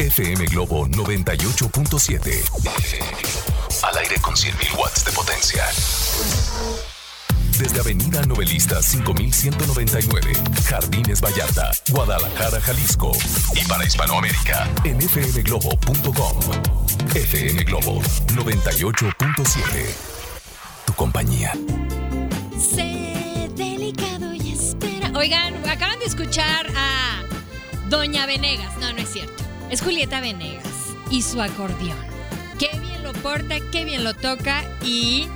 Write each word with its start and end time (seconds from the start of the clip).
FM 0.00 0.46
Globo 0.46 0.88
98.7. 0.88 2.32
Al 3.82 3.98
aire 3.98 4.18
con 4.22 4.34
100.000 4.34 4.78
watts 4.78 5.04
de 5.04 5.12
potencia. 5.12 5.62
Desde 7.58 7.80
Avenida 7.80 8.22
Novelista 8.22 8.82
5199, 8.82 10.32
Jardines 10.66 11.20
Vallarta, 11.20 11.72
Guadalajara, 11.90 12.62
Jalisco. 12.62 13.12
Y 13.54 13.62
para 13.66 13.84
Hispanoamérica, 13.84 14.70
en 14.84 15.02
fmglobo.com. 15.02 16.40
FM 17.14 17.64
Globo 17.64 18.00
98.7. 18.28 19.62
Tu 20.86 20.94
compañía. 20.94 21.52
Sé 22.58 23.50
delicado 23.54 24.32
y 24.32 24.52
espera. 24.52 25.12
Oigan, 25.14 25.56
acaban 25.68 25.98
de 25.98 26.06
escuchar 26.06 26.66
a 26.74 27.22
Doña 27.90 28.24
Venegas. 28.24 28.74
No, 28.80 28.94
no 28.94 28.98
es 29.00 29.12
cierto. 29.12 29.39
Es 29.70 29.82
Julieta 29.82 30.20
Venegas 30.20 30.96
y 31.10 31.22
su 31.22 31.40
acordeón. 31.40 31.96
Qué 32.58 32.70
bien 32.80 33.02
lo 33.04 33.12
porta, 33.12 33.56
qué 33.70 33.84
bien 33.84 34.02
lo 34.02 34.14
toca 34.14 34.64
y 34.84 35.28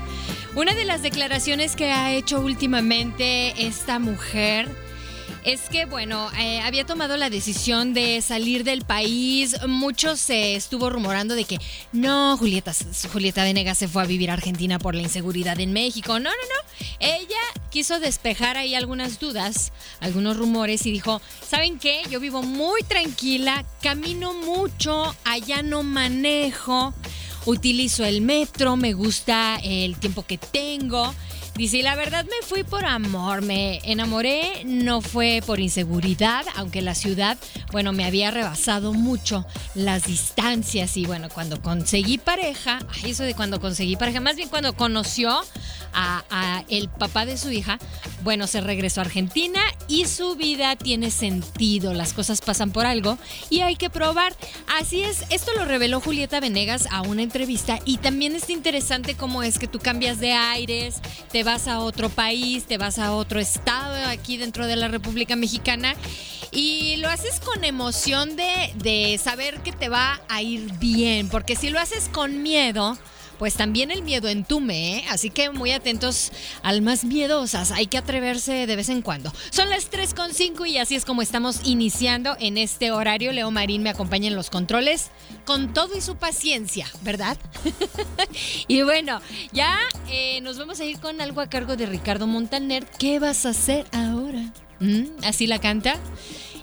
una 0.57 0.75
de 0.75 0.85
las 0.85 1.03
declaraciones 1.03 1.77
que 1.77 1.93
ha 1.93 2.13
hecho 2.13 2.41
últimamente 2.41 3.67
esta 3.67 3.99
mujer 3.99 4.69
es 5.45 5.69
que, 5.69 5.85
bueno, 5.85 6.31
eh, 6.39 6.61
había 6.63 6.87
tomado 6.87 7.17
la 7.17 7.29
decisión 7.29 7.93
de 7.93 8.23
salir 8.23 8.65
del 8.65 8.83
país. 8.83 9.57
Mucho 9.69 10.17
se 10.17 10.57
estuvo 10.57 10.89
rumorando 10.89 11.35
de 11.35 11.45
que 11.45 11.59
no, 11.93 12.37
Julieta, 12.39 12.73
Julieta 13.13 13.45
Venegas 13.45 13.79
se 13.79 13.87
fue 13.87 14.03
a 14.03 14.07
vivir 14.07 14.31
a 14.31 14.35
Argentina 14.35 14.79
por 14.79 14.95
la 14.95 15.03
inseguridad 15.03 15.61
en 15.61 15.73
México. 15.73 16.19
No, 16.19 16.31
no, 16.31 16.31
no. 16.31 16.87
Ella 16.99 17.41
quiso 17.71 18.01
despejar 18.01 18.57
ahí 18.57 18.75
algunas 18.75 19.21
dudas, 19.21 19.73
algunos 20.01 20.37
rumores 20.39 20.87
y 20.87 20.91
dijo, 20.91 21.21
¿saben 21.47 21.79
qué? 21.79 22.03
Yo 22.11 22.21
vivo 22.21 22.43
muy 22.43 22.83
tranquila, 22.83 23.65
camino 23.83 24.33
mucho, 24.33 25.15
allá 25.25 25.63
no 25.63 25.83
manejo, 25.83 26.95
utilizo 27.45 28.05
el 28.05 28.23
metro, 28.23 28.77
me 28.77 28.95
gusta 28.95 29.61
el 29.63 29.97
tiempo 29.97 30.25
que 30.25 30.39
tengo. 30.39 31.15
Dice, 31.57 31.85
la 31.85 31.95
verdad 31.95 32.25
me 32.25 32.45
fui 32.45 32.65
por 32.65 32.85
amor, 32.85 33.41
me 33.41 33.79
enamoré, 33.85 34.65
no 34.65 35.01
fue 35.01 35.41
por 35.47 35.61
inseguridad, 35.61 36.45
aunque 36.57 36.83
la 36.83 36.97
ciudad, 36.97 37.39
bueno, 37.71 37.93
me 37.93 38.05
había 38.05 38.33
rebasado 38.33 38.93
mucho 38.93 39.47
las 39.77 40.05
distancias 40.05 40.97
y 40.97 41.07
bueno, 41.07 41.29
cuando 41.33 41.63
conseguí 41.63 42.19
pareja, 42.19 42.81
ay, 42.89 43.13
eso 43.13 43.23
de 43.23 43.35
cuando 43.35 43.61
conseguí 43.61 43.95
pareja, 43.95 44.21
más 44.21 44.35
bien 44.35 44.49
cuando 44.49 44.75
conoció 44.75 45.43
a, 45.95 46.65
el 46.69 46.89
papá 46.89 47.27
de 47.27 47.37
su 47.37 47.51
hija, 47.51 47.79
bueno, 48.23 48.47
se 48.47 48.61
regresó 48.61 49.01
a 49.01 49.05
Argentina 49.05 49.61
y 49.89 50.07
su 50.07 50.35
vida 50.35 50.77
tiene 50.77 51.11
sentido, 51.11 51.95
las 51.95 52.13
cosas 52.13 52.41
pasan 52.41 52.71
por 52.71 52.87
algo 52.87 53.19
y 53.51 53.61
hay 53.61 53.77
que 53.77 53.91
probar. 53.91 54.35
Así 54.79 55.03
es, 55.03 55.25
esto 55.31 55.53
lo 55.57 55.65
reveló 55.65 56.01
Julieta 56.01 56.41
Venegas 56.41 56.89
a 56.91 57.03
una 57.03 57.23
entrevista 57.23 57.79
y 57.85 57.99
también 57.99 58.35
es 58.35 58.51
interesante 58.51 59.15
cómo 59.15 59.43
es 59.43 59.59
que 59.59 59.67
tú 59.67 59.79
cambias 59.79 60.21
de 60.21 60.33
aires, 60.33 60.97
te 61.31 61.45
vas 61.45 61.69
a 61.69 61.81
otro 61.81 62.09
país, 62.09 62.65
te 62.65 62.79
vas 62.79 62.99
a 62.99 63.13
otro 63.13 63.41
estado 63.41 64.09
aquí 64.09 64.37
dentro 64.37 64.67
de 64.67 64.77
la 64.77 64.89
República 64.89 65.37
Mexicana 65.37 65.95
y 66.51 66.97
lo 66.97 67.09
haces 67.09 67.41
con 67.41 67.65
emoción 67.65 68.37
de, 68.37 68.73
de 68.77 69.19
saber 69.23 69.61
que 69.63 69.73
te 69.73 69.89
va 69.89 70.21
a 70.29 70.43
ir 70.43 70.73
bien, 70.79 71.29
porque 71.29 71.57
si 71.57 71.71
lo 71.71 71.81
haces 71.81 72.09
con 72.13 72.43
miedo, 72.43 72.97
pues 73.39 73.55
también 73.55 73.91
el 73.91 74.03
miedo 74.03 74.29
entume, 74.29 74.99
¿eh? 74.99 75.05
Así 75.11 75.31
que 75.31 75.51
muy 75.51 75.73
atentos 75.73 76.33
almas 76.63 77.05
miedosas, 77.05 77.71
hay 77.71 77.87
que 77.87 77.99
atreverse 77.99 78.67
de 78.67 78.77
vez 78.77 78.89
en 78.89 79.03
cuando. 79.03 79.33
Son 79.51 79.69
las 79.71 79.91
3.5 79.91 80.69
y 80.69 80.79
así 80.79 80.95
es 80.95 81.05
como 81.05 81.23
estamos 81.23 81.61
iniciando 81.65 82.37
en 82.41 82.59
este 82.59 82.93
horario. 82.93 83.33
Leo 83.33 83.51
Marín 83.51 83.83
me 83.83 83.91
acompaña 83.91 84.29
en 84.29 84.37
los 84.37 84.51
controles 84.51 85.11
con 85.45 85.73
todo 85.73 85.97
y 85.97 86.01
su 86.01 86.17
paciencia, 86.17 86.87
¿verdad? 87.03 87.37
y 88.69 88.83
bueno, 88.83 89.21
ya 89.53 89.79
eh, 90.11 90.41
nos 90.41 90.59
vamos 90.59 90.81
a 90.81 90.85
ir 90.85 90.99
con 90.99 91.21
algo 91.21 91.41
a 91.41 91.49
cargo 91.49 91.77
de 91.77 91.87
Ricardo 91.87 92.27
Montaner. 92.27 92.87
¿Qué 92.99 93.19
vas 93.19 93.47
a 93.47 93.51
hacer 93.51 93.87
ahora? 93.93 94.53
¿Mm? 94.81 95.05
Así 95.25 95.47
la 95.47 95.59
canta. 95.59 95.97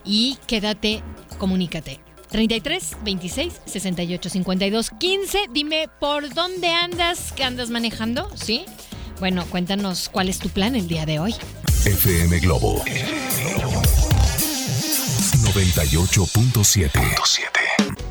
Y 0.04 0.38
quédate, 0.48 1.04
comunícate. 1.38 2.11
33 2.32 2.98
26 3.04 3.62
68 3.66 4.30
52 4.30 4.92
15. 5.00 5.40
Dime 5.52 5.90
por 6.00 6.34
dónde 6.34 6.70
andas, 6.70 7.34
qué 7.36 7.44
andas 7.44 7.70
manejando, 7.70 8.30
¿sí? 8.36 8.66
Bueno, 9.20 9.46
cuéntanos 9.46 10.10
cuál 10.10 10.30
es 10.30 10.40
tu 10.40 10.50
plan 10.50 10.76
el 10.76 10.88
día 10.88 11.06
de 11.06 11.20
hoy. 11.20 11.36
FM 11.86 12.40
Globo 12.40 12.84
98.7. 15.54 16.92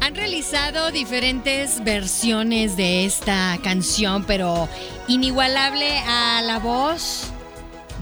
Han 0.02 0.14
realizado 0.14 0.90
diferentes 0.90 1.82
versiones 1.82 2.76
de 2.76 3.06
esta 3.06 3.58
canción, 3.62 4.24
pero 4.24 4.68
inigualable 5.08 5.98
a 6.00 6.42
la 6.42 6.58
voz 6.58 7.29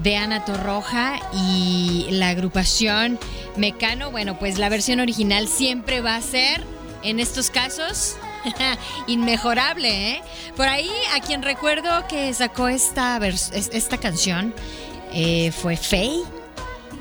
de 0.03 0.17
Ana 0.17 0.45
Torroja 0.45 1.19
y 1.33 2.07
la 2.11 2.29
agrupación 2.31 3.19
Mecano. 3.57 4.11
Bueno, 4.11 4.39
pues 4.39 4.59
la 4.59 4.69
versión 4.69 5.01
original 5.01 5.49
siempre 5.49 6.01
va 6.01 6.17
a 6.17 6.23
ser, 6.23 6.65
en 7.03 7.21
estos 7.21 7.51
casos, 7.51 8.17
inmejorable. 9.07 10.13
¿eh? 10.13 10.23
Por 10.57 10.69
ahí, 10.69 10.91
a 11.15 11.21
quien 11.21 11.43
recuerdo 11.43 12.07
que 12.09 12.33
sacó 12.35 12.69
esta, 12.69 13.19
esta 13.27 13.99
canción 13.99 14.55
eh, 15.13 15.53
fue 15.53 15.77
Faye. 15.77 16.23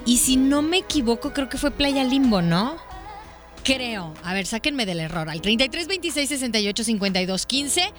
Y 0.05 0.17
si 0.17 0.37
no 0.37 0.61
me 0.61 0.77
equivoco, 0.77 1.33
creo 1.33 1.49
que 1.49 1.57
fue 1.57 1.71
Playa 1.71 2.03
Limbo, 2.03 2.41
¿no? 2.41 2.86
Creo. 3.67 4.13
A 4.23 4.33
ver, 4.33 4.45
sáquenme 4.45 4.85
del 4.85 5.01
error. 5.01 5.29
Al 5.29 5.41
33 5.41 5.87
26 5.89 6.29
68 6.29 6.83
52 6.85 7.45
15. 7.45 7.93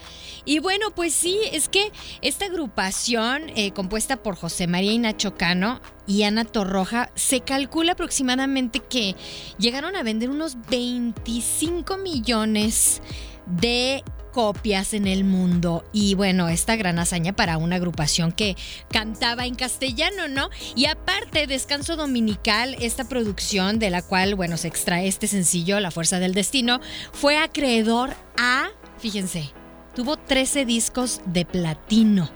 Y 0.46 0.60
bueno, 0.60 0.92
pues 0.94 1.12
sí, 1.12 1.38
es 1.52 1.68
que 1.68 1.92
esta 2.22 2.46
agrupación 2.46 3.50
eh, 3.54 3.72
compuesta 3.72 4.16
por 4.16 4.34
José 4.34 4.66
María 4.66 4.92
y 4.92 4.98
Nacho 4.98 5.34
Cano 5.34 5.82
y 6.06 6.22
Ana 6.22 6.46
Torroja 6.46 7.10
se 7.16 7.42
calcula 7.42 7.92
aproximadamente 7.92 8.80
que 8.80 9.14
llegaron 9.58 9.94
a 9.94 10.02
vender 10.02 10.30
unos 10.30 10.56
25 10.70 11.98
millones 11.98 13.02
de 13.44 14.02
copias 14.32 14.94
en 14.94 15.06
el 15.06 15.24
mundo. 15.24 15.84
Y 15.92 16.14
bueno, 16.14 16.48
esta 16.48 16.76
gran 16.76 16.98
hazaña 16.98 17.34
para 17.34 17.58
una 17.58 17.76
agrupación 17.76 18.32
que 18.32 18.56
cantaba 18.90 19.46
en 19.46 19.54
castellano, 19.54 20.28
¿no? 20.28 20.50
Y 20.74 20.86
aparte, 20.86 21.46
Descanso 21.46 21.96
Dominical, 21.96 22.76
esta 22.80 23.08
producción 23.08 23.78
de 23.78 23.90
la 23.90 24.02
cual, 24.02 24.34
bueno, 24.34 24.56
se 24.56 24.68
extrae 24.68 25.08
este 25.08 25.26
sencillo, 25.26 25.80
La 25.80 25.90
Fuerza 25.90 26.18
del 26.18 26.34
Destino, 26.34 26.80
fue 27.12 27.38
acreedor 27.38 28.14
a, 28.36 28.68
fíjense, 28.98 29.52
tuvo 29.94 30.16
13 30.16 30.64
discos 30.64 31.20
de 31.26 31.44
platino. 31.44 32.30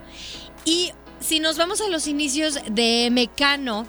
Y 0.64 0.92
si 1.20 1.40
nos 1.40 1.56
vamos 1.56 1.80
a 1.80 1.88
los 1.88 2.06
inicios 2.06 2.58
de 2.70 3.08
Mecano, 3.12 3.86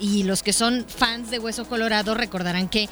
y 0.00 0.24
los 0.24 0.42
que 0.42 0.52
son 0.52 0.84
fans 0.86 1.30
de 1.30 1.38
Hueso 1.38 1.66
Colorado 1.66 2.14
recordarán 2.14 2.68
que 2.68 2.88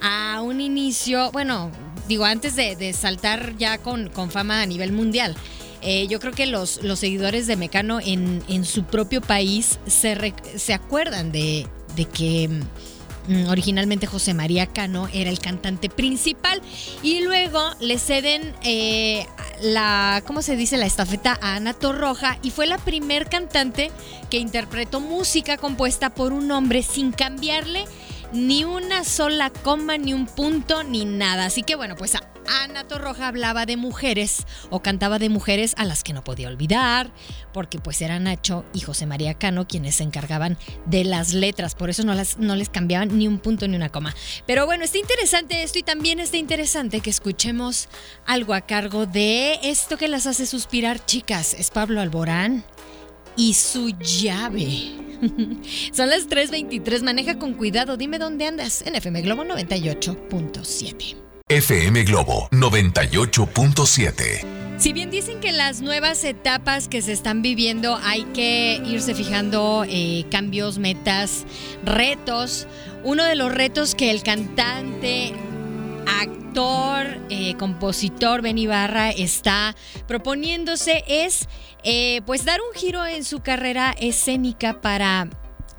a 0.00 0.42
un 0.42 0.60
inicio, 0.60 1.30
bueno, 1.32 1.70
digo, 2.08 2.24
antes 2.24 2.56
de, 2.56 2.92
saltar 2.92 3.56
ya 3.56 3.78
con, 3.78 4.10
fama 4.30 4.62
a 4.62 4.66
nivel 4.66 4.92
mundial, 4.92 5.34
eh, 5.80 6.06
yo 6.08 6.20
creo 6.20 6.32
que 6.32 6.46
los, 6.46 6.80
seguidores 6.94 7.46
de 7.46 7.56
Mecano 7.56 7.98
en, 8.00 8.64
su 8.64 8.84
propio 8.84 9.20
país 9.20 9.78
se, 9.86 10.72
acuerdan 10.72 11.32
de, 11.32 11.66
de 11.96 12.04
que 12.04 12.48
mm, 13.28 13.48
originalmente 13.48 14.06
José 14.06 14.34
María 14.34 14.66
Cano 14.66 15.08
era 15.12 15.30
el 15.30 15.38
cantante 15.38 15.88
principal 15.88 16.60
y 17.02 17.20
luego 17.20 17.60
le 17.80 17.98
ceden 17.98 18.54
eh, 18.62 19.26
la, 19.62 20.22
¿cómo 20.26 20.42
se 20.42 20.56
dice? 20.56 20.76
La 20.76 20.86
estafeta 20.86 21.38
a 21.40 21.56
Ana 21.56 21.74
Torroja 21.74 22.38
y 22.42 22.50
fue 22.50 22.66
la 22.66 22.78
primer 22.78 23.28
cantante 23.28 23.90
que 24.30 24.38
interpretó 24.38 25.00
música 25.00 25.56
compuesta 25.56 26.14
por 26.14 26.32
un 26.32 26.50
hombre 26.50 26.82
sin 26.82 27.12
cambiarle 27.12 27.84
ni 28.32 28.64
una 28.64 29.04
sola 29.04 29.50
coma, 29.50 29.98
ni 29.98 30.14
un 30.14 30.26
punto, 30.26 30.82
ni 30.82 31.04
nada. 31.04 31.46
Así 31.46 31.62
que 31.62 31.76
bueno, 31.76 31.96
pues 31.96 32.16
Ana 32.46 32.84
Torroja 32.84 33.28
hablaba 33.28 33.66
de 33.66 33.76
mujeres 33.76 34.46
o 34.70 34.82
cantaba 34.82 35.18
de 35.18 35.28
mujeres 35.28 35.74
a 35.76 35.84
las 35.84 36.02
que 36.02 36.12
no 36.12 36.24
podía 36.24 36.48
olvidar, 36.48 37.12
porque 37.52 37.78
pues 37.78 38.00
era 38.02 38.18
Nacho 38.18 38.64
y 38.72 38.80
José 38.80 39.06
María 39.06 39.34
Cano 39.34 39.66
quienes 39.66 39.96
se 39.96 40.04
encargaban 40.04 40.58
de 40.86 41.04
las 41.04 41.32
letras, 41.34 41.74
por 41.74 41.90
eso 41.90 42.02
no, 42.04 42.14
las, 42.14 42.38
no 42.38 42.56
les 42.56 42.68
cambiaban 42.68 43.16
ni 43.16 43.28
un 43.28 43.38
punto 43.38 43.68
ni 43.68 43.76
una 43.76 43.90
coma. 43.90 44.14
Pero 44.46 44.66
bueno, 44.66 44.84
está 44.84 44.98
interesante 44.98 45.62
esto 45.62 45.78
y 45.78 45.82
también 45.82 46.20
está 46.20 46.36
interesante 46.36 47.00
que 47.00 47.10
escuchemos 47.10 47.88
algo 48.26 48.54
a 48.54 48.62
cargo 48.62 49.06
de 49.06 49.58
esto 49.62 49.96
que 49.96 50.08
las 50.08 50.26
hace 50.26 50.46
suspirar, 50.46 51.04
chicas. 51.04 51.54
Es 51.54 51.70
Pablo 51.70 52.00
Alborán 52.00 52.64
y 53.36 53.54
su 53.54 53.90
llave. 53.90 54.92
Son 55.92 56.10
las 56.10 56.28
3.23, 56.28 57.02
maneja 57.02 57.38
con 57.38 57.54
cuidado, 57.54 57.96
dime 57.96 58.18
dónde 58.18 58.46
andas 58.46 58.82
en 58.86 58.96
FM 58.96 59.22
Globo 59.22 59.44
98.7. 59.44 61.16
FM 61.48 62.04
Globo 62.04 62.48
98.7. 62.50 64.44
Si 64.78 64.92
bien 64.92 65.10
dicen 65.10 65.40
que 65.40 65.52
las 65.52 65.80
nuevas 65.80 66.22
etapas 66.24 66.88
que 66.88 67.00
se 67.02 67.12
están 67.12 67.40
viviendo 67.42 67.96
hay 68.02 68.24
que 68.34 68.82
irse 68.84 69.14
fijando 69.14 69.86
eh, 69.88 70.24
cambios, 70.30 70.78
metas, 70.78 71.44
retos, 71.84 72.66
uno 73.04 73.22
de 73.24 73.36
los 73.36 73.54
retos 73.54 73.94
que 73.94 74.10
el 74.10 74.24
cantante, 74.24 75.34
actor, 76.20 77.06
eh, 77.30 77.54
compositor 77.58 78.42
Ben 78.42 78.58
Ibarra 78.58 79.10
está 79.10 79.74
proponiéndose 80.06 81.04
es 81.06 81.48
eh, 81.82 82.20
pues 82.26 82.44
dar 82.44 82.60
un 82.60 82.78
giro 82.78 83.06
en 83.06 83.24
su 83.24 83.40
carrera 83.40 83.94
escénica 83.98 84.80
para 84.80 85.28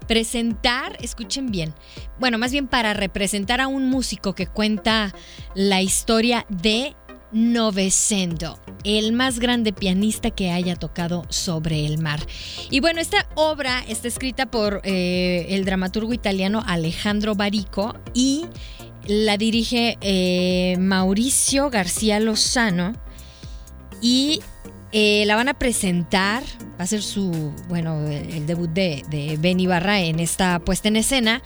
presentar, 0.08 0.98
escuchen 1.02 1.52
bien, 1.52 1.74
bueno, 2.20 2.38
más 2.38 2.52
bien 2.52 2.68
para 2.68 2.94
representar 2.94 3.62
a 3.62 3.68
un 3.68 3.90
músico 3.90 4.36
que 4.36 4.48
cuenta 4.48 5.14
la 5.56 5.82
historia 5.82 6.46
de 6.50 6.96
Novecento, 7.34 8.60
el 8.84 9.12
más 9.12 9.40
grande 9.40 9.74
pianista 9.74 10.30
que 10.30 10.52
haya 10.52 10.76
tocado 10.76 11.26
sobre 11.30 11.84
el 11.88 11.98
mar. 11.98 12.20
Y 12.70 12.80
bueno, 12.80 13.02
esta 13.02 13.28
obra 13.34 13.84
está 13.88 14.08
escrita 14.08 14.52
por 14.52 14.82
eh, 14.84 15.48
el 15.50 15.66
dramaturgo 15.66 16.14
italiano 16.14 16.64
Alejandro 16.68 17.34
Barico 17.34 17.96
y 18.14 18.46
la 19.08 19.38
dirige 19.38 19.98
eh, 20.02 20.76
Mauricio 20.80 21.70
García 21.70 22.20
Lozano 22.20 22.94
y 24.02 24.42
eh, 24.92 25.24
la 25.26 25.36
van 25.36 25.50
a 25.50 25.54
presentar, 25.54 26.44
va 26.80 26.84
a 26.84 26.88
ser 26.88 27.02
su, 27.02 27.54
bueno, 27.68 28.08
el, 28.08 28.46
debut 28.46 28.70
de, 28.70 29.04
de 29.10 29.38
Ben 29.40 29.60
Ibarra 29.60 30.02
en 30.02 30.20
esta 30.20 30.60
puesta 30.60 30.88
en 30.88 30.98
escena. 30.98 31.42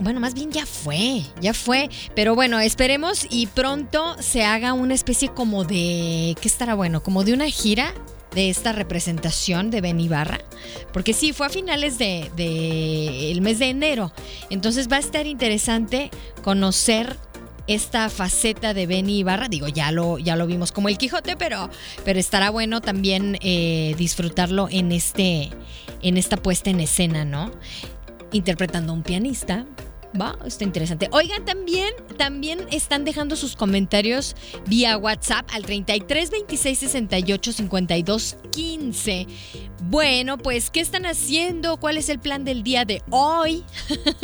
Bueno, 0.00 0.20
más 0.20 0.34
bien 0.34 0.50
ya 0.52 0.66
fue, 0.66 1.22
ya 1.40 1.54
fue. 1.54 1.88
Pero 2.14 2.34
bueno, 2.34 2.60
esperemos 2.60 3.26
y 3.30 3.46
pronto 3.46 4.16
se 4.20 4.44
haga 4.44 4.72
una 4.74 4.94
especie 4.94 5.30
como 5.30 5.64
de, 5.64 6.36
¿qué 6.40 6.48
estará 6.48 6.74
bueno? 6.74 7.02
Como 7.02 7.24
de 7.24 7.32
una 7.32 7.46
gira 7.46 7.94
de 8.36 8.50
esta 8.50 8.72
representación 8.72 9.70
de 9.70 9.80
Ben 9.80 9.98
Ibarra. 9.98 10.40
Porque 10.92 11.14
sí, 11.14 11.32
fue 11.32 11.46
a 11.46 11.48
finales 11.48 11.96
del 11.96 12.36
de, 12.36 13.38
mes 13.40 13.58
de 13.58 13.70
enero. 13.70 14.12
Entonces 14.50 14.92
va 14.92 14.96
a 14.96 15.00
estar 15.00 15.26
interesante 15.26 16.10
conocer 16.42 17.16
esta 17.66 18.10
faceta 18.10 18.74
de 18.74 18.86
Benny 18.86 19.20
Ibarra. 19.20 19.48
Digo, 19.48 19.68
ya 19.68 19.90
lo, 19.90 20.18
ya 20.18 20.36
lo 20.36 20.46
vimos 20.46 20.70
como 20.70 20.90
el 20.90 20.98
Quijote, 20.98 21.36
pero, 21.36 21.70
pero 22.04 22.20
estará 22.20 22.50
bueno 22.50 22.82
también 22.82 23.38
eh, 23.40 23.94
disfrutarlo 23.96 24.68
en, 24.70 24.92
este, 24.92 25.48
en 26.02 26.18
esta 26.18 26.36
puesta 26.36 26.68
en 26.68 26.80
escena, 26.80 27.24
¿no? 27.24 27.50
Interpretando 28.32 28.92
a 28.92 28.96
un 28.96 29.02
pianista, 29.02 29.64
Va, 30.20 30.36
está 30.44 30.64
interesante. 30.64 31.08
Oigan, 31.12 31.44
también, 31.44 31.92
también 32.16 32.66
están 32.70 33.04
dejando 33.04 33.36
sus 33.36 33.56
comentarios 33.56 34.34
vía 34.66 34.96
WhatsApp 34.96 35.46
al 35.52 35.64
33 35.64 36.30
26 36.30 36.78
68 36.78 37.52
52 37.52 38.36
15. 38.50 39.26
Bueno, 39.82 40.38
pues, 40.38 40.70
¿qué 40.70 40.80
están 40.80 41.04
haciendo? 41.04 41.76
¿Cuál 41.76 41.98
es 41.98 42.08
el 42.08 42.18
plan 42.18 42.44
del 42.44 42.62
día 42.62 42.84
de 42.84 43.02
hoy? 43.10 43.62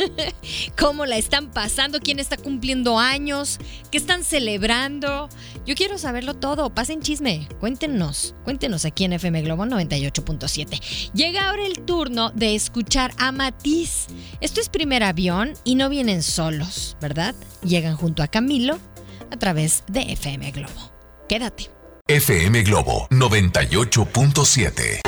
¿Cómo 0.79 1.05
la 1.05 1.17
están 1.17 1.51
pasando? 1.51 1.99
¿Quién 1.99 2.19
está 2.19 2.37
cumpliendo 2.37 2.97
años? 2.97 3.59
¿Qué 3.91 3.97
están 3.97 4.23
celebrando? 4.23 5.29
Yo 5.65 5.75
quiero 5.75 5.97
saberlo 5.97 6.33
todo. 6.33 6.71
Pasen 6.71 7.01
chisme. 7.01 7.47
Cuéntenos. 7.59 8.33
Cuéntenos 8.43 8.83
aquí 8.85 9.03
en 9.03 9.13
FM 9.13 9.43
Globo 9.43 9.65
98.7. 9.65 11.11
Llega 11.13 11.49
ahora 11.49 11.65
el 11.65 11.81
turno 11.81 12.31
de 12.31 12.55
escuchar 12.55 13.13
a 13.17 13.31
Matiz. 13.31 14.07
Esto 14.41 14.59
es 14.59 14.69
primer 14.69 15.03
avión 15.03 15.53
no 15.75 15.89
vienen 15.89 16.23
solos, 16.23 16.97
¿verdad? 17.01 17.35
Llegan 17.63 17.95
junto 17.95 18.23
a 18.23 18.27
Camilo 18.27 18.79
a 19.31 19.37
través 19.37 19.83
de 19.87 20.01
FM 20.13 20.51
Globo. 20.51 20.91
Quédate. 21.27 21.69
FM 22.07 22.63
Globo 22.63 23.07
98.7. 23.09 25.01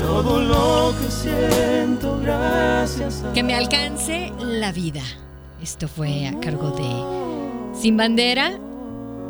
Todo 0.00 0.42
lo 0.42 0.94
que 1.00 1.10
siento 1.10 2.20
gracias 2.20 3.24
Que 3.34 3.42
me 3.42 3.54
alcance 3.54 4.30
la 4.38 4.70
vida. 4.72 5.02
Esto 5.62 5.88
fue 5.88 6.26
a 6.28 6.38
cargo 6.40 6.72
de 6.72 6.84
Sin 7.80 7.96
Bandera 7.96 8.58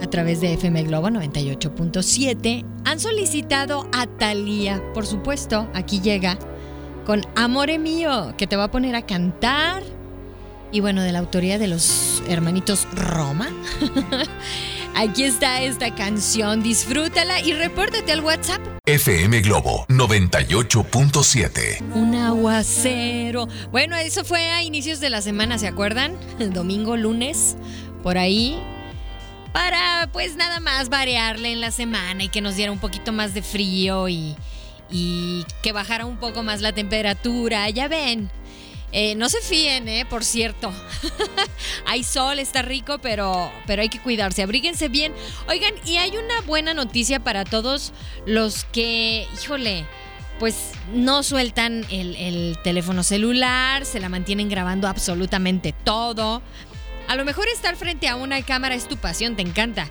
a 0.03 0.07
través 0.11 0.41
de 0.41 0.55
FM 0.55 0.83
Globo 0.85 1.09
98.7. 1.09 2.65
Han 2.85 2.99
solicitado 2.99 3.89
a 3.93 4.07
Thalía, 4.07 4.83
por 4.93 5.07
supuesto, 5.07 5.69
aquí 5.75 6.01
llega 6.01 6.39
con 7.05 7.23
Amore 7.35 7.79
Mío, 7.79 8.35
que 8.37 8.47
te 8.47 8.57
va 8.57 8.65
a 8.65 8.71
poner 8.71 8.95
a 8.95 9.03
cantar. 9.03 9.83
Y 10.71 10.81
bueno, 10.81 11.03
de 11.03 11.13
la 11.13 11.19
autoría 11.19 11.59
de 11.59 11.69
los 11.69 12.23
hermanitos 12.29 12.87
Roma. 12.95 13.51
Aquí 14.95 15.25
está 15.25 15.63
esta 15.63 15.95
canción, 15.95 16.63
disfrútala 16.63 17.41
y 17.41 17.55
repórtate 17.55 18.13
al 18.13 18.21
WhatsApp. 18.21 18.61
FM 18.87 19.41
Globo 19.41 19.87
98.7. 19.89 21.83
Un 21.95 22.15
aguacero. 22.15 23.49
Bueno, 23.71 23.97
eso 23.97 24.25
fue 24.25 24.51
a 24.51 24.63
inicios 24.63 25.01
de 25.01 25.11
la 25.11 25.23
semana, 25.23 25.59
¿se 25.59 25.67
acuerdan? 25.67 26.15
El 26.39 26.53
domingo, 26.53 26.97
lunes, 26.97 27.57
por 28.03 28.19
ahí. 28.19 28.63
Para 29.53 30.09
pues 30.13 30.37
nada 30.37 30.61
más 30.61 30.89
variarle 30.89 31.53
en 31.53 31.61
la 31.61 31.71
semana 31.71 32.25
y 32.25 32.29
que 32.29 32.41
nos 32.41 32.57
diera 32.57 32.73
un 32.73 32.79
poquito 32.79 33.13
más 33.13 33.35
de 33.35 33.43
frío 33.43 34.09
y, 34.09 34.35
y 34.91 35.45
que 35.63 35.73
bajara 35.73 36.07
un 36.07 36.19
poco 36.19 36.43
más 36.43 36.61
la 36.61 36.73
temperatura. 36.73 37.69
Ya 37.71 37.89
ven. 37.89 38.31
Eh, 38.93 39.15
no 39.15 39.31
se 39.31 39.41
fíen, 39.41 39.89
eh, 39.89 40.05
por 40.05 40.23
cierto. 40.23 40.71
hay 41.87 42.05
sol, 42.05 42.39
está 42.39 42.61
rico, 42.61 42.99
pero, 42.99 43.51
pero 43.67 43.81
hay 43.81 43.89
que 43.89 43.99
cuidarse. 43.99 44.43
Abríguense 44.43 44.89
bien. 44.89 45.15
Oigan, 45.49 45.73
y 45.87 45.97
hay 45.97 46.11
una 46.11 46.41
buena 46.47 46.75
noticia 46.75 47.21
para 47.21 47.45
todos 47.45 47.95
los 48.27 48.65
que, 48.65 49.27
híjole, 49.43 49.87
pues 50.39 50.73
no 50.93 51.23
sueltan 51.23 51.87
el, 51.91 52.17
el 52.17 52.59
teléfono 52.63 53.03
celular, 53.03 53.87
se 53.87 53.99
la 53.99 54.11
mantienen 54.11 54.51
grabando 54.51 54.89
absolutamente 54.89 55.73
todo. 55.85 56.43
A 57.09 57.17
lo 57.17 57.25
mejor 57.25 57.49
estar 57.49 57.77
frente 57.77 58.09
a 58.09 58.17
una 58.17 58.43
cámara 58.43 58.75
es 58.75 58.89
tu 58.89 58.99
pasión, 58.99 59.37
te 59.37 59.43
encanta. 59.43 59.89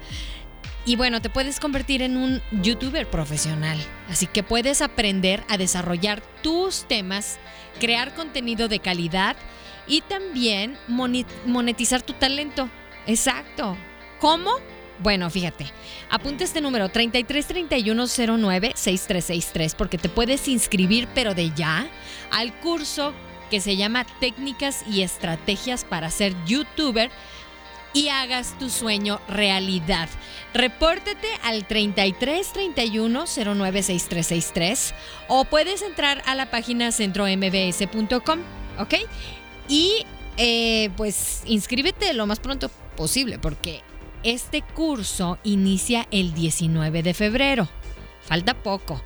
Y 0.86 0.96
bueno, 0.96 1.22
te 1.22 1.30
puedes 1.30 1.60
convertir 1.60 2.02
en 2.02 2.18
un 2.18 2.42
youtuber 2.64 3.08
profesional. 3.08 3.78
Así 4.10 4.26
que 4.26 4.42
puedes 4.42 4.82
aprender 4.82 5.44
a 5.48 5.58
desarrollar 5.58 6.24
tus 6.42 6.86
temas, 6.86 7.38
crear 7.80 8.16
contenido 8.16 8.68
de 8.68 8.80
calidad 8.80 9.36
y 9.88 10.02
también 10.02 10.76
monetizar 11.46 12.02
tu 12.02 12.14
talento. 12.14 12.68
Exacto. 13.06 13.78
¿Cómo? 14.20 14.50
Bueno, 15.00 15.30
fíjate, 15.30 15.68
apunta 16.10 16.44
este 16.44 16.60
número 16.62 16.90
3331096363 16.90 19.76
porque 19.76 19.98
te 19.98 20.10
puedes 20.10 20.46
inscribir, 20.48 21.08
pero 21.14 21.34
de 21.34 21.52
ya, 21.56 21.88
al 22.30 22.54
curso 22.60 23.14
que 23.50 23.62
se 23.62 23.78
llama 23.78 24.06
Técnicas 24.20 24.84
y 24.88 25.02
Estrategias 25.02 25.86
para 25.86 26.12
ser 26.12 26.36
youtuber 26.46 27.10
y 27.94 28.08
hagas 28.10 28.58
tu 28.60 28.70
sueño 28.70 29.20
realidad. 29.28 30.10
Repórtate 30.54 31.28
al 31.44 31.66
33 31.68 32.54
31 32.54 33.26
096363 33.28 34.94
o 35.28 35.46
puedes 35.46 35.82
entrar 35.82 36.22
a 36.26 36.36
la 36.36 36.50
página 36.50 36.92
centrombs.com, 36.92 38.40
¿ok? 38.80 38.94
Y 39.68 40.06
eh, 40.38 40.90
pues 40.98 41.44
inscríbete 41.46 42.14
lo 42.14 42.26
más 42.26 42.40
pronto 42.40 42.70
posible 42.96 43.40
porque 43.40 43.82
este 44.24 44.62
curso 44.62 45.40
inicia 45.44 46.08
el 46.12 46.34
19 46.34 47.04
de 47.04 47.14
febrero. 47.14 47.70
Falta 48.22 48.54
poco. 48.54 49.02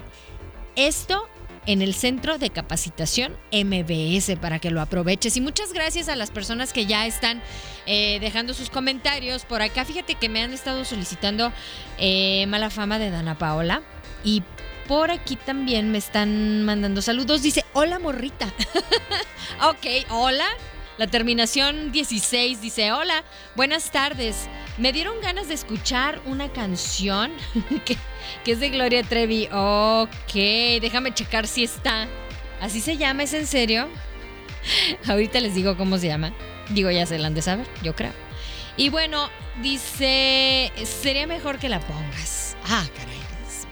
Esto 0.75 1.27
en 1.65 1.81
el 1.81 1.93
Centro 1.93 2.37
de 2.37 2.49
Capacitación 2.49 3.37
MBS 3.51 4.37
para 4.39 4.59
que 4.59 4.71
lo 4.71 4.81
aproveches. 4.81 5.37
Y 5.37 5.41
muchas 5.41 5.73
gracias 5.73 6.09
a 6.09 6.15
las 6.15 6.31
personas 6.31 6.73
que 6.73 6.85
ya 6.85 7.05
están 7.05 7.41
eh, 7.85 8.19
dejando 8.19 8.53
sus 8.53 8.69
comentarios 8.69 9.45
por 9.45 9.61
acá. 9.61 9.85
Fíjate 9.85 10.15
que 10.15 10.29
me 10.29 10.41
han 10.41 10.53
estado 10.53 10.85
solicitando 10.85 11.51
eh, 11.97 12.45
mala 12.47 12.69
fama 12.69 12.99
de 12.99 13.09
Dana 13.09 13.37
Paola 13.37 13.81
y 14.23 14.43
por 14.87 15.11
aquí 15.11 15.35
también 15.35 15.91
me 15.91 15.97
están 15.97 16.63
mandando 16.63 17.01
saludos. 17.01 17.41
Dice, 17.41 17.65
hola 17.73 17.99
morrita. 17.99 18.47
ok, 19.69 20.09
hola. 20.09 20.45
La 20.97 21.07
terminación 21.07 21.91
16 21.91 22.61
dice, 22.61 22.93
hola, 22.93 23.25
buenas 23.55 23.91
tardes. 23.91 24.47
Me 24.77 24.93
dieron 24.93 25.19
ganas 25.19 25.49
de 25.49 25.53
escuchar 25.53 26.21
una 26.25 26.53
canción 26.53 27.33
que, 27.85 27.97
que 28.45 28.51
es 28.53 28.61
de 28.61 28.69
Gloria 28.69 29.03
Trevi. 29.03 29.49
Ok, 29.51 30.33
déjame 30.81 31.13
checar 31.13 31.47
si 31.47 31.65
está. 31.65 32.07
¿Así 32.61 32.79
se 32.79 32.95
llama? 32.95 33.23
¿Es 33.23 33.33
en 33.33 33.45
serio? 33.45 33.89
Ahorita 35.07 35.41
les 35.41 35.53
digo 35.53 35.75
cómo 35.75 35.97
se 35.97 36.07
llama. 36.07 36.33
Digo, 36.69 36.89
ya 36.89 37.05
se 37.05 37.19
la 37.19 37.27
han 37.27 37.33
de 37.35 37.41
saber, 37.41 37.67
yo 37.83 37.93
creo. 37.93 38.13
Y 38.77 38.87
bueno, 38.87 39.29
dice, 39.61 40.71
sería 41.01 41.27
mejor 41.27 41.59
que 41.59 41.67
la 41.67 41.81
pongas. 41.81 42.55
Ah, 42.69 42.85
caray, 42.95 43.17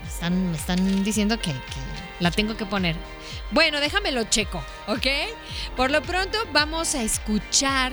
me 0.01 0.07
están, 0.09 0.51
me 0.51 0.57
están 0.57 1.03
diciendo 1.05 1.37
que, 1.37 1.51
que 1.51 2.02
la 2.19 2.31
tengo 2.31 2.57
que 2.57 2.65
poner. 2.65 2.95
Bueno, 3.51 3.79
déjamelo 3.79 4.23
checo, 4.25 4.63
¿ok? 4.87 5.07
Por 5.75 5.91
lo 5.91 6.01
pronto 6.01 6.37
vamos 6.51 6.95
a 6.95 7.03
escuchar 7.03 7.91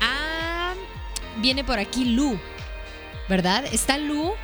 a... 0.00 0.74
Viene 1.38 1.64
por 1.64 1.78
aquí 1.78 2.04
Lu, 2.04 2.38
¿verdad? 3.28 3.64
Está 3.72 3.98
Lu 3.98 4.34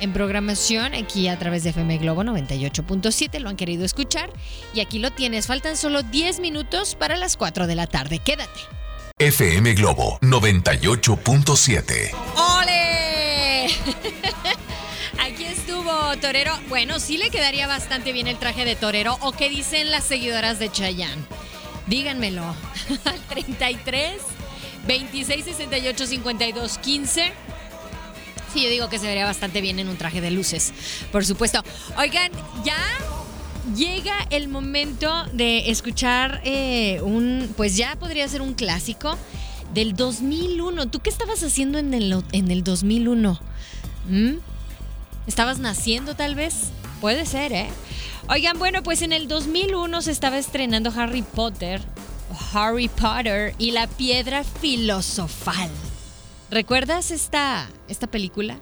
en 0.00 0.12
programación 0.12 0.94
aquí 0.94 1.28
a 1.28 1.38
través 1.38 1.64
de 1.64 1.70
FM 1.70 1.98
Globo 1.98 2.22
98.7. 2.22 3.38
Lo 3.38 3.48
han 3.48 3.56
querido 3.56 3.84
escuchar 3.84 4.30
y 4.74 4.80
aquí 4.80 4.98
lo 4.98 5.10
tienes. 5.12 5.46
Faltan 5.46 5.76
solo 5.76 6.02
10 6.02 6.40
minutos 6.40 6.94
para 6.94 7.16
las 7.16 7.36
4 7.36 7.66
de 7.66 7.74
la 7.74 7.86
tarde. 7.86 8.18
Quédate. 8.18 8.60
FM 9.18 9.72
Globo 9.74 10.18
98.7. 10.20 12.12
¡Ole! 12.36 13.68
Torero. 16.20 16.52
Bueno, 16.68 16.98
sí 17.00 17.18
le 17.18 17.30
quedaría 17.30 17.66
bastante 17.66 18.12
bien 18.12 18.26
el 18.26 18.38
traje 18.38 18.64
de 18.64 18.76
Torero. 18.76 19.18
¿O 19.20 19.32
qué 19.32 19.48
dicen 19.48 19.90
las 19.90 20.04
seguidoras 20.04 20.58
de 20.58 20.70
Chayanne? 20.70 21.22
Díganmelo. 21.86 22.42
Al 23.04 23.20
33 23.28 24.14
26 24.86 25.44
68 25.44 26.06
52 26.06 26.78
15. 26.78 27.32
Sí, 28.52 28.62
yo 28.62 28.70
digo 28.70 28.88
que 28.88 28.98
se 28.98 29.06
vería 29.06 29.24
bastante 29.24 29.60
bien 29.60 29.78
en 29.78 29.88
un 29.88 29.96
traje 29.96 30.20
de 30.20 30.30
luces, 30.30 30.72
por 31.12 31.26
supuesto. 31.26 31.62
Oigan, 31.98 32.30
ya 32.64 32.76
llega 33.74 34.14
el 34.30 34.48
momento 34.48 35.12
de 35.32 35.70
escuchar 35.70 36.40
eh, 36.44 37.00
un, 37.02 37.52
pues 37.56 37.76
ya 37.76 37.96
podría 37.96 38.26
ser 38.28 38.42
un 38.42 38.54
clásico 38.54 39.18
del 39.74 39.94
2001. 39.94 40.88
¿Tú 40.88 41.00
qué 41.00 41.10
estabas 41.10 41.42
haciendo 41.42 41.78
en 41.78 41.92
el, 41.92 42.22
en 42.32 42.50
el 42.50 42.64
2001? 42.64 43.40
¿Mm? 44.08 44.36
¿Estabas 45.26 45.58
naciendo 45.58 46.14
tal 46.14 46.34
vez? 46.34 46.70
Puede 47.00 47.26
ser, 47.26 47.52
¿eh? 47.52 47.68
Oigan, 48.28 48.58
bueno, 48.58 48.82
pues 48.82 49.02
en 49.02 49.12
el 49.12 49.28
2001 49.28 50.02
se 50.02 50.10
estaba 50.10 50.38
estrenando 50.38 50.92
Harry 50.96 51.22
Potter, 51.22 51.80
Harry 52.52 52.88
Potter 52.88 53.54
y 53.58 53.72
la 53.72 53.86
piedra 53.86 54.44
filosofal. 54.44 55.70
¿Recuerdas 56.50 57.10
esta, 57.10 57.68
esta 57.88 58.06
película? 58.06 58.58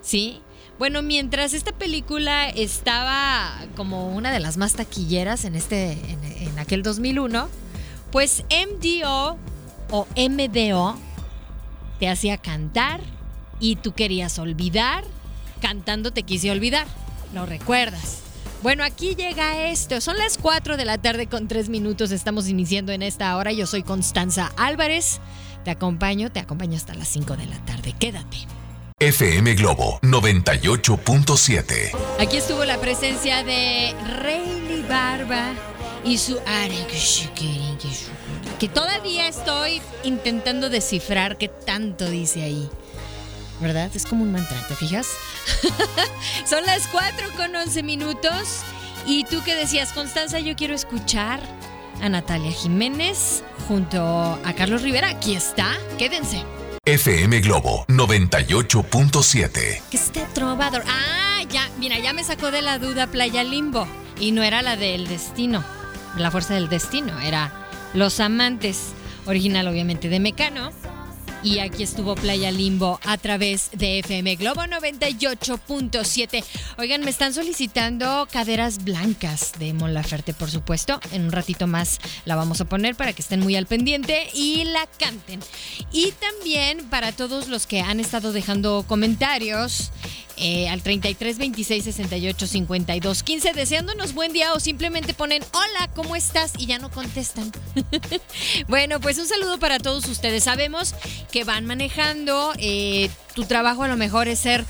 Sí. 0.00 0.40
Bueno, 0.78 1.02
mientras 1.02 1.52
esta 1.52 1.72
película 1.72 2.48
estaba 2.48 3.52
como 3.76 4.08
una 4.14 4.32
de 4.32 4.40
las 4.40 4.56
más 4.56 4.72
taquilleras 4.74 5.44
en, 5.44 5.54
este, 5.54 5.92
en, 5.92 6.24
en 6.24 6.58
aquel 6.58 6.82
2001, 6.82 7.48
pues 8.10 8.44
MDO 8.50 9.38
o 9.90 10.06
MDO 10.16 10.96
te 12.00 12.08
hacía 12.08 12.38
cantar 12.38 13.00
y 13.60 13.76
tú 13.76 13.92
querías 13.92 14.38
olvidar, 14.38 15.04
cantando 15.62 16.12
te 16.12 16.24
quise 16.24 16.50
olvidar. 16.50 16.86
¿Lo 17.32 17.46
recuerdas? 17.46 18.18
Bueno, 18.62 18.84
aquí 18.84 19.14
llega 19.14 19.68
esto. 19.70 20.02
Son 20.02 20.18
las 20.18 20.36
4 20.36 20.76
de 20.76 20.84
la 20.84 20.98
tarde 20.98 21.26
con 21.28 21.48
3 21.48 21.70
minutos. 21.70 22.12
Estamos 22.12 22.48
iniciando 22.48 22.92
en 22.92 23.02
esta 23.02 23.34
hora. 23.36 23.52
Yo 23.52 23.66
soy 23.66 23.82
Constanza 23.82 24.52
Álvarez. 24.56 25.20
Te 25.64 25.70
acompaño, 25.70 26.30
te 26.30 26.40
acompaño 26.40 26.76
hasta 26.76 26.94
las 26.94 27.08
5 27.08 27.36
de 27.36 27.46
la 27.46 27.64
tarde. 27.64 27.94
Quédate. 27.98 28.36
FM 28.98 29.54
Globo 29.54 29.98
98.7. 30.02 31.96
Aquí 32.20 32.36
estuvo 32.36 32.64
la 32.64 32.78
presencia 32.78 33.42
de 33.42 33.94
Rayleigh 34.20 34.86
Barba 34.88 35.54
y 36.04 36.18
su 36.18 36.38
que 38.58 38.68
todavía 38.68 39.26
estoy 39.26 39.82
intentando 40.04 40.70
descifrar 40.70 41.36
qué 41.36 41.48
tanto 41.48 42.08
dice 42.08 42.44
ahí. 42.44 42.68
¿Verdad? 43.62 43.90
Es 43.94 44.04
como 44.06 44.24
un 44.24 44.32
mantra, 44.32 44.58
¿te 44.66 44.74
fijas? 44.74 45.06
Son 46.44 46.64
las 46.66 46.88
4 46.88 47.28
con 47.36 47.54
11 47.54 47.82
minutos. 47.84 48.62
¿Y 49.06 49.24
tú 49.24 49.40
qué 49.44 49.54
decías, 49.54 49.92
Constanza? 49.92 50.40
Yo 50.40 50.56
quiero 50.56 50.74
escuchar 50.74 51.40
a 52.02 52.08
Natalia 52.08 52.50
Jiménez 52.50 53.44
junto 53.68 54.02
a 54.02 54.52
Carlos 54.54 54.82
Rivera. 54.82 55.10
Aquí 55.10 55.34
está, 55.34 55.76
quédense. 55.96 56.44
FM 56.84 57.40
Globo 57.40 57.86
98.7. 57.86 59.82
Que 59.88 59.96
esté 59.96 60.26
trovador. 60.34 60.82
Ah, 60.88 61.42
ya, 61.48 61.70
mira, 61.78 62.00
ya 62.00 62.12
me 62.12 62.24
sacó 62.24 62.50
de 62.50 62.62
la 62.62 62.80
duda 62.80 63.06
Playa 63.06 63.44
Limbo. 63.44 63.86
Y 64.18 64.32
no 64.32 64.42
era 64.42 64.62
la 64.62 64.76
del 64.76 65.06
destino, 65.06 65.64
la 66.16 66.30
fuerza 66.30 66.54
del 66.54 66.68
destino, 66.68 67.18
era 67.20 67.52
Los 67.94 68.20
Amantes, 68.20 68.92
original 69.26 69.68
obviamente 69.68 70.08
de 70.08 70.20
Mecano. 70.20 70.70
Y 71.44 71.58
aquí 71.58 71.82
estuvo 71.82 72.14
Playa 72.14 72.52
Limbo 72.52 73.00
a 73.04 73.18
través 73.18 73.70
de 73.72 73.98
FM 73.98 74.36
Globo 74.36 74.62
98.7. 74.62 76.44
Oigan, 76.78 77.00
me 77.02 77.10
están 77.10 77.34
solicitando 77.34 78.28
caderas 78.30 78.84
blancas 78.84 79.52
de 79.58 79.72
Mon 79.72 79.92
Laferte, 79.92 80.34
por 80.34 80.50
supuesto. 80.50 81.00
En 81.10 81.22
un 81.22 81.32
ratito 81.32 81.66
más 81.66 81.98
la 82.26 82.36
vamos 82.36 82.60
a 82.60 82.66
poner 82.66 82.94
para 82.94 83.12
que 83.12 83.22
estén 83.22 83.40
muy 83.40 83.56
al 83.56 83.66
pendiente 83.66 84.28
y 84.32 84.62
la 84.64 84.86
canten. 84.98 85.40
Y 85.90 86.12
también 86.12 86.88
para 86.88 87.10
todos 87.10 87.48
los 87.48 87.66
que 87.66 87.80
han 87.80 87.98
estado 87.98 88.32
dejando 88.32 88.84
comentarios 88.86 89.90
eh, 90.44 90.68
al 90.68 90.82
33 90.82 91.38
26 91.38 91.84
68 91.84 92.46
52 92.48 93.22
15 93.22 93.52
deseándonos 93.52 94.12
buen 94.12 94.32
día 94.32 94.52
o 94.54 94.60
simplemente 94.60 95.14
ponen 95.14 95.44
hola, 95.52 95.88
¿cómo 95.94 96.16
estás? 96.16 96.52
y 96.58 96.66
ya 96.66 96.78
no 96.78 96.90
contestan. 96.90 97.52
bueno, 98.68 99.00
pues 99.00 99.18
un 99.18 99.26
saludo 99.26 99.58
para 99.58 99.78
todos 99.78 100.08
ustedes. 100.08 100.44
Sabemos 100.44 100.94
que 101.30 101.44
van 101.44 101.64
manejando, 101.64 102.52
eh, 102.58 103.08
tu 103.34 103.44
trabajo 103.44 103.82
a 103.82 103.88
lo 103.88 103.96
mejor 103.96 104.28
es 104.28 104.38
ser 104.38 104.64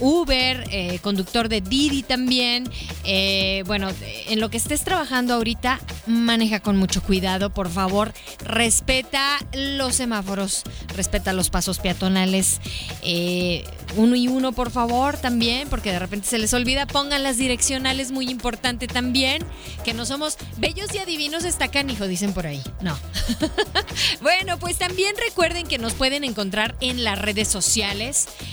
Uber, 0.00 0.64
eh, 0.70 0.98
conductor 1.00 1.48
de 1.48 1.60
Didi 1.60 2.02
también. 2.02 2.70
Eh, 3.04 3.62
bueno, 3.66 3.88
en 4.26 4.40
lo 4.40 4.50
que 4.50 4.56
estés 4.56 4.82
trabajando 4.82 5.34
ahorita, 5.34 5.80
maneja 6.06 6.60
con 6.60 6.76
mucho 6.76 7.02
cuidado, 7.02 7.50
por 7.50 7.68
favor. 7.68 8.12
Respeta 8.44 9.38
los 9.52 9.96
semáforos, 9.96 10.62
respeta 10.94 11.32
los 11.32 11.50
pasos 11.50 11.78
peatonales. 11.78 12.60
Eh, 13.02 13.64
uno 13.96 14.16
y 14.16 14.28
uno, 14.28 14.52
por 14.52 14.70
favor, 14.70 15.16
también, 15.16 15.68
porque 15.68 15.92
de 15.92 15.98
repente 15.98 16.28
se 16.28 16.38
les 16.38 16.52
olvida. 16.54 16.86
Pongan 16.86 17.22
las 17.22 17.38
direccionales, 17.38 18.12
muy 18.12 18.30
importante 18.30 18.86
también. 18.86 19.44
Que 19.84 19.94
no 19.94 20.06
somos 20.06 20.36
bellos 20.58 20.94
y 20.94 20.98
adivinos 20.98 21.44
estacan, 21.44 21.90
hijo, 21.90 22.06
dicen 22.06 22.32
por 22.32 22.46
ahí. 22.46 22.62
No. 22.80 22.98
bueno, 24.20 24.58
pues 24.58 24.78
también 24.78 25.14
recuerden 25.16 25.66
que 25.66 25.78
nos 25.78 25.94
pueden 25.94 26.24
encontrar 26.24 26.76
en 26.80 27.04
las 27.04 27.18
redes 27.18 27.48
sociales. 27.48 28.07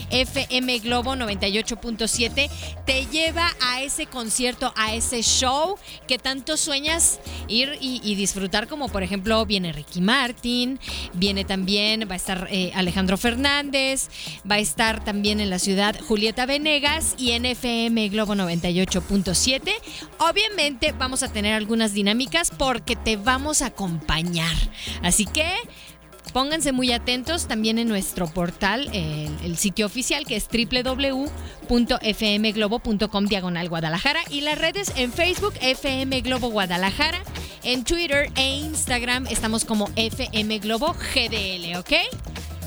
FM 0.10 0.80
Globo 0.80 1.16
98.7 1.16 2.50
te 2.86 3.06
lleva 3.08 3.52
a 3.62 3.82
ese 3.82 4.06
concierto, 4.06 4.74
a 4.76 4.94
ese 4.94 5.22
show 5.22 5.78
que 6.08 6.18
tanto 6.18 6.58
sueñas 6.58 7.20
ir 7.48 7.78
y, 7.80 8.16
disfrutar, 8.16 8.68
como 8.68 8.90
por 8.90 9.04
ejemplo 9.04 9.46
viene 9.46 9.72
Ricky 9.72 10.02
Martin, 10.02 10.80
viene 11.14 11.46
también, 11.46 12.08
va 12.10 12.14
a 12.14 12.18
estar 12.18 12.48
eh, 12.52 12.72
Alejandro 12.76 13.18
Fernández, 13.18 14.10
va 14.50 14.56
a 14.56 14.60
estar 14.60 15.04
también 15.04 15.40
en 15.40 15.50
la 15.50 15.60
ciudad 15.60 16.00
Julieta 16.08 16.46
Venegas 16.46 17.16
y 17.18 17.32
en 17.32 17.46
FM 17.46 18.10
Globo 18.10 18.36
98.7. 18.36 19.74
Obviamente 20.20 20.94
vamos 20.94 21.24
a 21.24 21.32
tener 21.32 21.54
algunas 21.54 21.94
dinámicas 21.94 22.52
porque 22.52 22.96
te 22.96 23.18
vamos 23.18 23.62
a 23.62 23.68
acompañar. 23.68 24.56
Así 25.02 25.26
que 25.26 25.52
Pónganse 26.34 26.72
muy 26.72 26.92
atentos 26.92 27.48
también 27.48 27.78
en 27.80 27.88
nuestro 27.88 28.28
portal, 28.28 28.90
el, 28.94 29.30
el 29.44 29.58
sitio 29.58 29.86
oficial 29.86 30.26
que 30.26 30.36
es 30.36 30.48
www.fmglobo.com 30.50 33.26
diagonal 33.26 33.70
Guadalajara 33.70 34.20
y 34.30 34.42
las 34.42 34.58
redes 34.58 34.92
en 34.96 35.14
Facebook 35.14 35.54
FM 35.62 36.22
Globo 36.22 36.50
Guadalajara, 36.50 37.22
en 37.64 37.84
Twitter 37.84 38.32
e 38.36 38.58
Instagram 38.58 39.28
estamos 39.28 39.66
como 39.66 39.90
FM 39.96 40.60
Globo 40.60 40.94
GDL, 40.94 41.78
¿ok? 41.78 41.94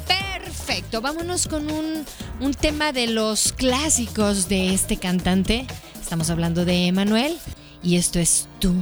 Perfecto, 0.06 1.00
vámonos 1.00 1.46
con 1.46 1.70
un, 1.70 2.04
un 2.40 2.54
tema 2.54 2.92
de 2.92 3.06
los 3.06 3.52
clásicos 3.52 4.48
de 4.48 4.74
este 4.74 4.96
cantante. 4.96 5.66
Estamos 6.00 6.30
hablando 6.30 6.64
de 6.64 6.86
Emanuel 6.86 7.36
y 7.82 7.96
esto 7.96 8.18
es 8.18 8.48
tú 8.60 8.72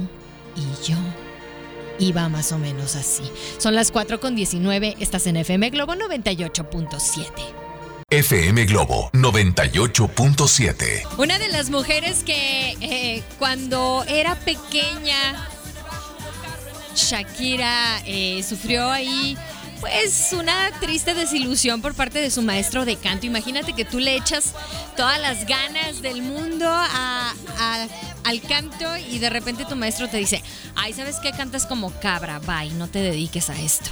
y 0.55 0.89
yo 0.89 0.95
y 1.99 2.11
va 2.11 2.29
más 2.29 2.51
o 2.51 2.57
menos 2.57 2.95
así. 2.95 3.23
Son 3.57 3.75
las 3.75 3.91
4 3.91 4.19
con 4.19 4.35
19, 4.35 4.97
estás 4.99 5.27
en 5.27 5.37
FM 5.37 5.69
Globo 5.69 5.95
98.7. 5.95 7.27
FM 8.09 8.65
Globo 8.65 9.09
98.7. 9.11 11.17
Una 11.17 11.37
de 11.39 11.49
las 11.49 11.69
mujeres 11.69 12.23
que 12.23 12.77
eh, 12.79 13.23
cuando 13.37 14.05
era 14.07 14.35
pequeña, 14.35 15.49
Shakira 16.95 18.01
eh, 18.05 18.43
sufrió 18.47 18.89
ahí 18.89 19.37
pues 19.81 20.33
una 20.33 20.71
triste 20.79 21.13
desilusión 21.13 21.81
por 21.81 21.93
parte 21.93 22.19
de 22.19 22.31
su 22.31 22.41
maestro 22.41 22.85
de 22.85 22.95
canto. 22.95 23.25
Imagínate 23.25 23.73
que 23.73 23.85
tú 23.85 23.99
le 23.99 24.15
echas 24.15 24.53
todas 24.95 25.19
las 25.19 25.45
ganas 25.45 26.01
del 26.01 26.21
mundo 26.21 26.67
al 28.27 28.41
canto 28.41 28.85
y 28.97 29.19
de 29.19 29.29
repente 29.29 29.63
tu 29.63 29.77
maestro 29.77 30.09
te 30.09 30.17
dice, 30.17 30.43
ay, 30.75 30.91
¿sabes 30.91 31.15
qué? 31.21 31.31
Cantas 31.31 31.65
como 31.65 31.91
cabra, 32.01 32.39
bye, 32.39 32.71
no 32.71 32.89
te 32.89 32.99
dediques 32.99 33.49
a 33.49 33.57
esto. 33.57 33.89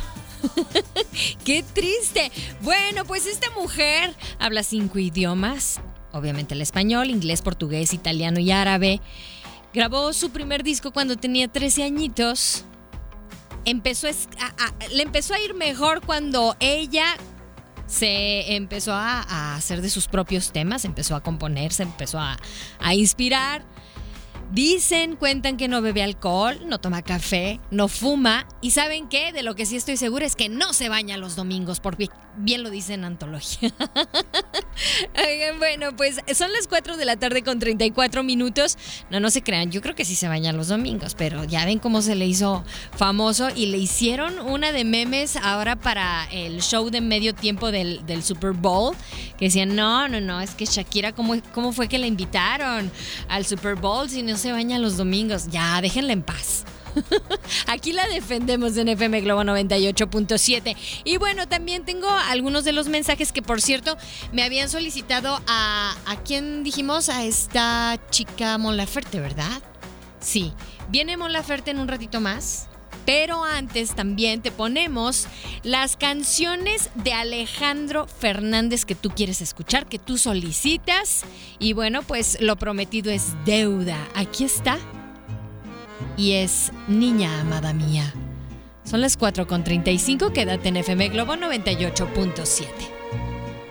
¡Qué 1.46 1.64
triste! 1.64 2.30
Bueno, 2.62 3.06
pues 3.06 3.28
esta 3.28 3.50
mujer 3.52 4.14
habla 4.38 4.64
cinco 4.64 5.00
idiomas, 5.00 5.80
obviamente 6.12 6.54
el 6.54 6.62
español, 6.62 7.10
inglés, 7.10 7.42
portugués, 7.42 7.94
italiano 7.94 8.42
y 8.42 8.52
árabe. 8.52 9.00
Grabó 9.74 10.12
su 10.12 10.32
primer 10.32 10.64
disco 10.64 10.92
cuando 10.92 11.16
tenía 11.16 11.48
13 11.48 11.84
añitos. 11.84 12.66
Empezó 13.64 14.08
le 14.92 15.02
empezó 15.02 15.34
a 15.34 15.40
ir 15.40 15.54
mejor 15.54 16.02
cuando 16.02 16.58
ella 16.60 17.16
se 17.88 18.56
empezó 18.56 18.92
a, 18.94 19.56
hacer 19.56 19.82
de 19.82 19.90
sus 19.90 20.08
propios 20.08 20.52
temas, 20.52 20.84
empezó 20.84 21.16
a 21.16 21.24
componerse, 21.24 21.84
empezó 21.84 22.20
a, 22.20 22.38
a 22.80 22.96
inspirar. 22.96 23.64
Dicen, 24.52 25.16
cuentan 25.16 25.58
que 25.58 25.68
no 25.68 25.82
bebe 25.82 26.04
alcohol, 26.04 26.60
no 26.66 26.80
toma 26.80 27.02
café, 27.02 27.60
no 27.72 27.88
fuma 27.88 28.48
y 28.62 28.72
saben 28.72 29.10
qué, 29.10 29.34
de 29.34 29.44
lo 29.44 29.56
que 29.56 29.66
sí 29.66 29.76
estoy 29.76 29.98
segura 29.98 30.26
es 30.26 30.36
que 30.36 30.50
no 30.50 30.74
se 30.74 30.88
baña 30.88 31.18
los 31.18 31.36
domingos, 31.36 31.80
porque 31.80 32.10
bien 32.38 32.64
lo 32.64 32.70
dice 32.70 32.94
en 32.94 33.06
antología. 33.06 33.74
bueno, 35.60 35.96
pues 35.96 36.20
son 36.34 36.52
las 36.54 36.68
4 36.68 36.98
de 36.98 37.06
la 37.06 37.18
tarde 37.18 37.44
con 37.44 37.60
34 37.60 38.24
minutos. 38.24 38.78
No, 39.10 39.20
no 39.20 39.30
se 39.30 39.42
crean, 39.42 39.72
yo 39.72 39.82
creo 39.82 39.96
que 39.96 40.06
sí 40.06 40.16
se 40.16 40.28
baña 40.28 40.54
los 40.54 40.68
domingos, 40.68 41.16
pero 41.16 41.44
ya 41.44 41.66
ven 41.66 41.80
cómo 41.80 42.02
se 42.02 42.16
le 42.16 42.26
hizo 42.26 42.64
famoso 42.96 43.50
y 43.56 43.68
le 43.68 43.78
hicieron 43.78 44.40
una 44.40 44.72
de 44.72 44.84
memes 44.84 45.38
ahora 45.38 45.76
para 45.76 46.26
el 46.32 46.62
show 46.62 46.90
de 46.90 47.02
medio 47.02 47.34
tiempo 47.34 47.72
del, 47.72 48.04
Super 48.22 48.52
Bowl, 48.52 48.96
que 49.38 49.46
decían, 49.46 49.76
no, 49.76 50.08
no, 50.08 50.22
no, 50.22 50.40
es 50.40 50.52
que 50.52 50.66
Shakira, 50.66 51.14
¿cómo, 51.14 51.36
cómo 51.54 51.74
fue 51.74 51.88
que 51.88 51.98
la 51.98 52.08
invitaron 52.08 52.92
al 53.28 53.46
Super 53.46 53.76
Bowl 53.76 54.10
si 54.10 54.24
no 54.24 54.35
se 54.38 54.52
baña 54.52 54.80
los 54.80 54.98
domingos? 54.98 55.48
Ya, 55.48 55.80
déjenla 55.82 56.14
en 56.14 56.24
paz. 56.24 56.66
Aquí 57.68 57.94
la 57.94 58.08
defendemos 58.08 58.78
en 58.78 58.90
FM 58.90 59.22
Globo 59.22 59.42
98.7. 59.44 60.76
Y 61.04 61.18
bueno, 61.18 61.48
también 61.48 61.86
tengo 61.86 62.08
algunos 62.10 62.64
de 62.64 62.72
los 62.72 62.88
mensajes 62.88 63.32
que, 63.32 63.42
por 63.42 63.62
cierto, 63.62 63.98
me 64.32 64.44
habían 64.44 64.70
solicitado 64.70 65.42
a. 65.48 65.96
¿A 66.06 66.16
quién 66.24 66.64
dijimos? 66.64 67.10
A 67.10 67.24
esta 67.24 68.00
chica 68.10 68.58
Molaferte, 68.58 69.20
¿verdad? 69.20 69.62
Sí. 70.20 70.54
Viene 70.90 71.18
Molaferte 71.18 71.72
en 71.72 71.80
un 71.80 71.88
ratito 71.88 72.22
más. 72.22 72.68
Pero 73.06 73.44
antes 73.44 73.94
también 73.94 74.42
te 74.42 74.52
ponemos 74.52 75.28
las 75.64 75.96
canciones 75.98 76.90
de 76.96 77.14
Alejandro 77.14 78.08
Fernández 78.08 78.86
que 78.86 78.96
tú 78.96 79.12
quieres 79.12 79.42
escuchar, 79.42 79.86
que 79.86 80.00
tú 80.00 80.18
solicitas. 80.18 81.24
Y 81.60 81.74
bueno, 81.74 82.02
pues 82.02 82.38
lo 82.42 82.56
prometido 82.56 83.12
es 83.12 83.34
deuda. 83.46 83.98
Aquí 84.16 84.44
está 84.44 84.78
y 86.18 86.34
es 86.34 86.72
Niña 86.88 87.42
Amada 87.42 87.74
Mía. 87.74 88.14
Son 88.84 89.02
las 89.02 89.18
4.35, 89.20 90.32
quédate 90.32 90.70
en 90.70 90.78
FM 90.78 91.10
Globo 91.10 91.34
98.7. 91.34 92.66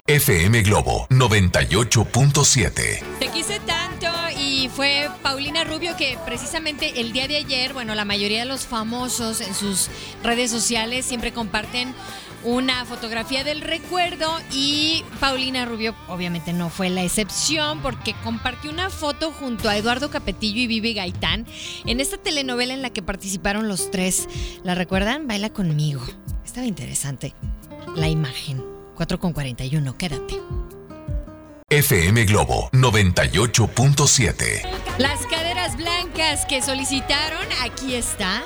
FM 0.06 0.62
Globo 0.62 1.06
98.7. 1.08 3.02
Te 3.18 3.28
quise 3.28 3.58
y 4.64 4.68
fue 4.70 5.10
Paulina 5.22 5.62
Rubio 5.62 5.94
que 5.94 6.16
precisamente 6.24 6.98
el 7.02 7.12
día 7.12 7.28
de 7.28 7.36
ayer, 7.36 7.74
bueno, 7.74 7.94
la 7.94 8.06
mayoría 8.06 8.38
de 8.38 8.44
los 8.46 8.64
famosos 8.64 9.42
en 9.42 9.54
sus 9.54 9.90
redes 10.22 10.50
sociales 10.50 11.04
siempre 11.04 11.34
comparten 11.34 11.92
una 12.44 12.86
fotografía 12.86 13.44
del 13.44 13.60
recuerdo 13.60 14.26
y 14.50 15.04
Paulina 15.20 15.66
Rubio 15.66 15.94
obviamente 16.08 16.54
no 16.54 16.70
fue 16.70 16.88
la 16.88 17.02
excepción 17.02 17.82
porque 17.82 18.14
compartió 18.24 18.70
una 18.70 18.88
foto 18.88 19.32
junto 19.32 19.68
a 19.68 19.76
Eduardo 19.76 20.08
Capetillo 20.08 20.62
y 20.62 20.66
Vivi 20.66 20.94
Gaitán 20.94 21.44
en 21.84 22.00
esta 22.00 22.16
telenovela 22.16 22.72
en 22.72 22.80
la 22.80 22.88
que 22.88 23.02
participaron 23.02 23.68
los 23.68 23.90
tres. 23.90 24.28
¿La 24.62 24.74
recuerdan? 24.74 25.26
Baila 25.26 25.50
conmigo. 25.50 26.00
Estaba 26.42 26.66
interesante 26.66 27.34
la 27.96 28.08
imagen. 28.08 28.64
4 28.94 29.18
con 29.18 29.34
41, 29.34 29.98
quédate. 29.98 30.40
FM 31.78 32.24
Globo 32.26 32.70
98.7. 32.70 34.62
Las 34.98 35.26
caderas 35.26 35.76
blancas 35.76 36.46
que 36.46 36.62
solicitaron, 36.62 37.44
aquí 37.64 37.96
está. 37.96 38.44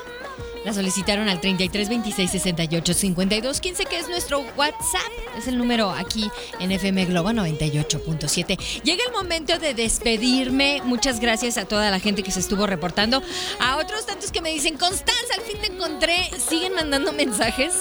La 0.69 0.75
solicitaron 0.75 1.31
al 1.31 1.41
33 1.41 1.89
26 1.89 2.31
68 2.31 2.93
52 2.93 3.59
15, 3.59 3.85
que 3.87 3.99
es 4.01 4.07
nuestro 4.07 4.41
WhatsApp. 4.55 5.01
Es 5.39 5.49
el 5.49 5.57
número 5.57 5.89
aquí 5.89 6.31
en 6.61 6.73
FM 6.73 7.07
Globo 7.07 7.31
98.7. 7.31 8.83
Llega 8.83 9.03
el 9.07 9.13
momento 9.13 9.59
de 9.59 9.73
despedirme. 9.73 10.83
Muchas 10.85 11.21
gracias 11.21 11.57
a 11.57 11.65
toda 11.65 11.91
la 11.91 12.01
gente 12.01 12.23
que 12.23 12.31
se 12.31 12.41
estuvo 12.41 12.67
reportando. 12.67 13.23
A 13.61 13.79
otros 13.79 14.05
tantos 14.05 14.31
que 14.31 14.43
me 14.43 14.51
dicen, 14.51 14.77
Constanza, 14.77 15.37
al 15.37 15.41
fin 15.41 15.59
te 15.59 15.73
encontré. 15.73 16.29
Siguen 16.39 16.75
mandando 16.75 17.15
mensajes. 17.15 17.73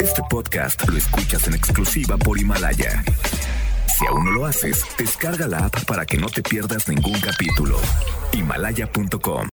Este 0.00 0.22
podcast 0.28 0.86
lo 0.88 0.98
escuchas 0.98 1.46
en 1.46 1.54
exclusiva 1.54 2.18
por 2.18 2.38
Himalaya. 2.38 3.02
Si 3.98 4.06
aún 4.06 4.24
no 4.26 4.30
lo 4.32 4.46
haces, 4.46 4.84
descarga 4.98 5.46
la 5.46 5.66
app 5.66 5.84
para 5.84 6.04
que 6.06 6.16
no 6.16 6.28
te 6.28 6.42
pierdas 6.42 6.88
ningún 6.88 7.20
capítulo. 7.20 7.78
Himalaya.com 8.32 9.48